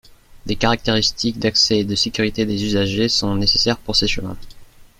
Des 0.47 0.55
caractéristiques 0.55 1.37
d’accès 1.37 1.77
et 1.77 1.83
de 1.83 1.93
sécurité 1.93 2.47
des 2.47 2.63
usagers 2.63 3.07
sont 3.07 3.35
nécessaires 3.35 3.77
pour 3.77 3.95
ces 3.95 4.07
chemins. 4.07 4.35